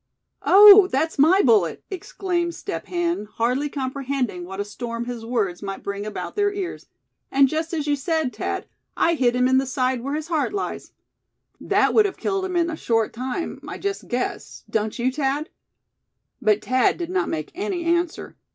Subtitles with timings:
[0.47, 0.87] "Oh!
[0.91, 6.07] that's my bullet!" exclaimed Step Hen, hardly comprehending what a storm his words might bring
[6.07, 6.87] about their ears;
[7.29, 8.65] "and just as you said, Thad,
[8.97, 10.93] I hit him in the side where his heart lies.
[11.59, 15.49] That would have killed him in a short time, I just guess, don't you, Thad?"
[16.41, 18.35] But Thad did not make any answer.